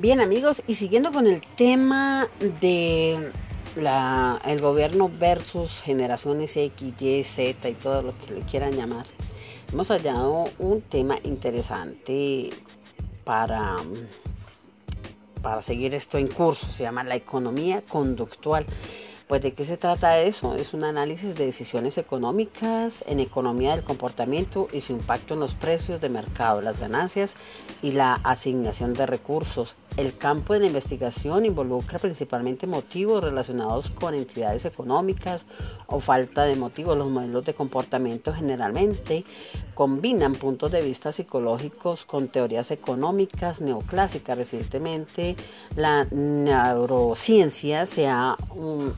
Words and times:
Bien 0.00 0.22
amigos, 0.22 0.62
y 0.66 0.76
siguiendo 0.76 1.12
con 1.12 1.26
el 1.26 1.42
tema 1.42 2.26
de 2.62 3.32
la, 3.76 4.40
el 4.46 4.62
gobierno 4.62 5.10
versus 5.10 5.82
generaciones 5.82 6.56
X, 6.56 6.94
Y, 7.02 7.22
Z 7.22 7.68
y 7.68 7.74
todo 7.74 8.00
lo 8.00 8.14
que 8.16 8.32
le 8.32 8.40
quieran 8.40 8.72
llamar, 8.72 9.04
hemos 9.70 9.88
hallado 9.88 10.44
un 10.58 10.80
tema 10.80 11.18
interesante 11.22 12.48
para, 13.24 13.76
para 15.42 15.60
seguir 15.60 15.94
esto 15.94 16.16
en 16.16 16.28
curso, 16.28 16.68
se 16.68 16.84
llama 16.84 17.04
la 17.04 17.16
economía 17.16 17.82
conductual. 17.86 18.64
Pues 19.30 19.42
de 19.42 19.52
qué 19.52 19.64
se 19.64 19.76
trata 19.76 20.18
eso? 20.18 20.56
Es 20.56 20.74
un 20.74 20.82
análisis 20.82 21.36
de 21.36 21.44
decisiones 21.44 21.98
económicas 21.98 23.04
en 23.06 23.20
economía 23.20 23.76
del 23.76 23.84
comportamiento 23.84 24.66
y 24.72 24.80
su 24.80 24.92
impacto 24.92 25.34
en 25.34 25.40
los 25.40 25.54
precios 25.54 26.00
de 26.00 26.08
mercado, 26.08 26.60
las 26.60 26.80
ganancias 26.80 27.36
y 27.80 27.92
la 27.92 28.14
asignación 28.24 28.92
de 28.92 29.06
recursos. 29.06 29.76
El 29.96 30.16
campo 30.16 30.52
de 30.52 30.58
la 30.58 30.66
investigación 30.66 31.44
involucra 31.44 32.00
principalmente 32.00 32.66
motivos 32.66 33.22
relacionados 33.22 33.90
con 33.90 34.14
entidades 34.14 34.64
económicas 34.64 35.46
o 35.86 36.00
falta 36.00 36.42
de 36.42 36.56
motivos. 36.56 36.98
Los 36.98 37.08
modelos 37.08 37.44
de 37.44 37.54
comportamiento 37.54 38.32
generalmente 38.32 39.24
combinan 39.80 40.34
puntos 40.34 40.70
de 40.72 40.82
vista 40.82 41.10
psicológicos 41.10 42.04
con 42.04 42.28
teorías 42.28 42.70
económicas 42.70 43.62
neoclásicas. 43.62 44.36
Recientemente 44.36 45.36
la 45.74 46.04
neurociencia 46.10 47.86
se 47.86 48.06
ha 48.06 48.36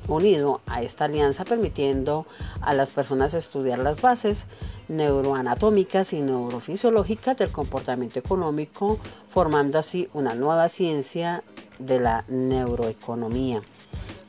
unido 0.09 0.61
a 0.67 0.83
esta 0.83 1.05
alianza 1.05 1.45
permitiendo 1.45 2.27
a 2.63 2.75
las 2.75 2.91
personas 2.91 3.33
estudiar 3.35 3.79
las 3.79 4.03
bases 4.03 4.47
neuroanatómicas 4.89 6.15
y 6.15 6.21
neurofisiológicas 6.21 7.37
del 7.37 7.53
comportamiento 7.53 8.19
económico, 8.19 8.99
formando 9.28 9.78
así 9.78 10.09
una 10.15 10.34
nueva 10.34 10.69
ciencia 10.69 11.45
de 11.78 12.01
la 12.01 12.25
neuroeconomía. 12.27 13.62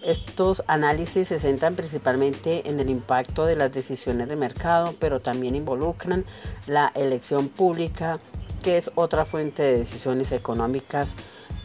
Estos 0.03 0.63
análisis 0.67 1.29
se 1.29 1.39
centran 1.39 1.75
principalmente 1.75 2.67
en 2.69 2.77
el 2.79 2.89
impacto 2.89 3.45
de 3.45 3.55
las 3.55 3.71
decisiones 3.71 4.27
de 4.27 4.35
mercado, 4.35 4.93
pero 4.99 5.21
también 5.21 5.55
involucran 5.55 6.25
la 6.67 6.91
elección 6.93 7.47
pública, 7.47 8.19
que 8.61 8.77
es 8.77 8.91
otra 8.95 9.23
fuente 9.23 9.63
de 9.63 9.77
decisiones 9.77 10.33
económicas 10.33 11.15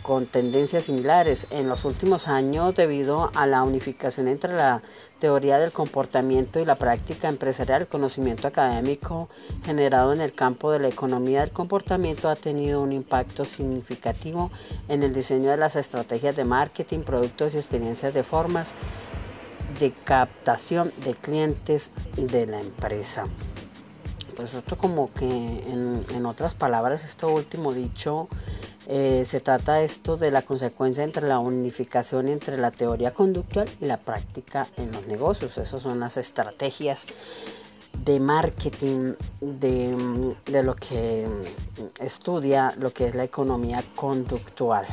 con 0.08 0.24
tendencias 0.24 0.84
similares. 0.84 1.46
En 1.50 1.68
los 1.68 1.84
últimos 1.84 2.28
años, 2.28 2.74
debido 2.74 3.30
a 3.34 3.46
la 3.46 3.62
unificación 3.62 4.26
entre 4.26 4.54
la 4.54 4.80
teoría 5.18 5.58
del 5.58 5.70
comportamiento 5.70 6.58
y 6.58 6.64
la 6.64 6.76
práctica 6.76 7.28
empresarial, 7.28 7.82
el 7.82 7.88
conocimiento 7.88 8.48
académico 8.48 9.28
generado 9.66 10.14
en 10.14 10.22
el 10.22 10.32
campo 10.32 10.72
de 10.72 10.78
la 10.78 10.88
economía 10.88 11.40
del 11.40 11.50
comportamiento 11.50 12.30
ha 12.30 12.36
tenido 12.36 12.80
un 12.80 12.92
impacto 12.92 13.44
significativo 13.44 14.50
en 14.88 15.02
el 15.02 15.12
diseño 15.12 15.50
de 15.50 15.58
las 15.58 15.76
estrategias 15.76 16.34
de 16.34 16.46
marketing, 16.46 17.00
productos 17.00 17.54
y 17.54 17.58
experiencias 17.58 18.14
de 18.14 18.24
formas 18.24 18.72
de 19.78 19.92
captación 19.92 20.90
de 21.04 21.16
clientes 21.16 21.90
de 22.16 22.46
la 22.46 22.60
empresa. 22.60 23.26
Pues 24.36 24.54
esto 24.54 24.78
como 24.78 25.12
que 25.12 25.26
en, 25.26 26.06
en 26.14 26.24
otras 26.24 26.54
palabras, 26.54 27.04
esto 27.04 27.28
último 27.28 27.74
dicho 27.74 28.30
eh, 28.90 29.22
se 29.26 29.40
trata 29.40 29.82
esto 29.82 30.16
de 30.16 30.30
la 30.30 30.40
consecuencia 30.40 31.04
entre 31.04 31.28
la 31.28 31.40
unificación 31.40 32.26
entre 32.26 32.56
la 32.56 32.70
teoría 32.70 33.12
conductual 33.12 33.68
y 33.82 33.84
la 33.84 33.98
práctica 33.98 34.66
en 34.78 34.90
los 34.92 35.06
negocios. 35.06 35.58
Esas 35.58 35.82
son 35.82 36.00
las 36.00 36.16
estrategias 36.16 37.04
de 38.02 38.18
marketing 38.18 39.12
de, 39.42 40.34
lo 40.62 40.74
que 40.74 41.26
estudia 42.00 42.74
lo 42.78 42.90
que 42.94 43.04
es 43.04 43.14
la 43.14 43.24
economía 43.24 43.84
conductual. 43.94 44.86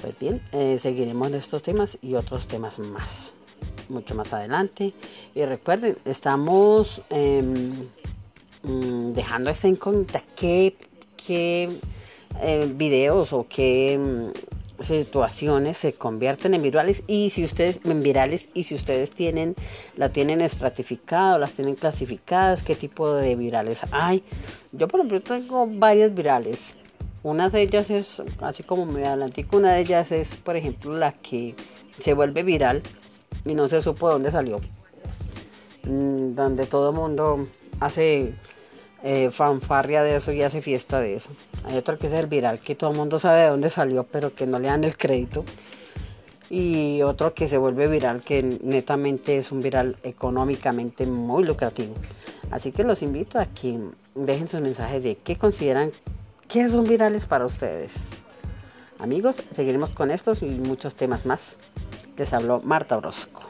Pues 0.00 0.16
bien, 0.20 0.40
eh, 0.52 0.78
seguiremos 0.78 1.26
en 1.28 1.34
estos 1.34 1.64
temas 1.64 1.98
y 2.02 2.14
otros 2.14 2.46
temas 2.46 2.78
más, 2.78 3.34
mucho 3.88 4.14
más 4.14 4.32
adelante. 4.32 4.94
Y 5.34 5.44
recuerden, 5.44 5.98
estamos 6.04 7.02
em, 7.10 7.88
mm, 8.62 9.12
dejando 9.12 9.50
esta 9.50 9.66
incógnita. 9.66 10.22
¿Qué, 10.36 10.76
qué 11.16 11.68
eh, 12.42 12.70
videos 12.74 13.32
o 13.32 13.46
qué 13.48 13.98
mm, 13.98 14.82
situaciones 14.82 15.78
se 15.78 15.92
convierten 15.92 16.54
en 16.54 16.62
virales 16.62 17.04
y 17.06 17.30
si 17.30 17.44
ustedes 17.44 17.80
en 17.84 18.02
virales 18.02 18.48
y 18.54 18.64
si 18.64 18.74
ustedes 18.74 19.12
tienen 19.12 19.54
la 19.96 20.08
tienen 20.08 20.40
estratificada 20.40 21.38
las 21.38 21.52
tienen 21.52 21.76
clasificadas 21.76 22.64
qué 22.64 22.74
tipo 22.74 23.14
de 23.14 23.36
virales 23.36 23.82
hay 23.92 24.24
yo 24.72 24.88
por 24.88 25.00
ejemplo 25.00 25.20
tengo 25.20 25.66
varias 25.68 26.14
virales. 26.14 26.74
Una 27.22 27.48
de 27.48 27.62
ellas 27.62 27.88
es 27.88 28.22
así 28.40 28.64
como 28.64 28.84
me 28.84 29.06
adelantico 29.06 29.56
una 29.56 29.72
de 29.72 29.80
ellas 29.80 30.12
es 30.12 30.36
por 30.36 30.56
ejemplo 30.56 30.98
la 30.98 31.12
que 31.12 31.54
se 31.98 32.12
vuelve 32.12 32.42
viral 32.42 32.82
y 33.44 33.54
no 33.54 33.68
se 33.68 33.80
supo 33.80 34.08
de 34.08 34.12
dónde 34.14 34.30
salió. 34.30 34.60
Mm, 35.84 36.34
donde 36.34 36.66
todo 36.66 36.90
el 36.90 36.96
mundo 36.96 37.46
hace 37.80 38.34
eh, 39.06 39.30
fanfarria 39.30 40.02
de 40.02 40.16
eso 40.16 40.32
y 40.32 40.42
hace 40.42 40.62
fiesta 40.62 40.98
de 40.98 41.14
eso. 41.16 41.30
Hay 41.64 41.76
otro 41.76 41.98
que 41.98 42.06
es 42.06 42.14
el 42.14 42.26
viral, 42.26 42.58
que 42.58 42.74
todo 42.74 42.90
el 42.90 42.96
mundo 42.96 43.18
sabe 43.18 43.42
de 43.42 43.48
dónde 43.48 43.68
salió, 43.68 44.04
pero 44.04 44.34
que 44.34 44.46
no 44.46 44.58
le 44.58 44.68
dan 44.68 44.82
el 44.82 44.96
crédito. 44.96 45.44
Y 46.48 47.02
otro 47.02 47.34
que 47.34 47.46
se 47.46 47.58
vuelve 47.58 47.86
viral, 47.86 48.22
que 48.22 48.42
netamente 48.42 49.36
es 49.36 49.52
un 49.52 49.60
viral 49.60 49.96
económicamente 50.04 51.04
muy 51.04 51.44
lucrativo. 51.44 51.94
Así 52.50 52.72
que 52.72 52.82
los 52.82 53.02
invito 53.02 53.38
a 53.38 53.44
que 53.44 53.78
dejen 54.14 54.48
sus 54.48 54.62
mensajes 54.62 55.02
de 55.02 55.16
qué 55.16 55.36
consideran 55.36 55.92
que 56.48 56.66
son 56.66 56.84
virales 56.84 57.26
para 57.26 57.44
ustedes. 57.44 58.22
Amigos, 58.98 59.42
seguiremos 59.50 59.92
con 59.92 60.10
estos 60.10 60.42
y 60.42 60.46
muchos 60.46 60.94
temas 60.94 61.26
más. 61.26 61.58
Les 62.16 62.32
habló 62.32 62.62
Marta 62.62 62.96
Orozco. 62.96 63.43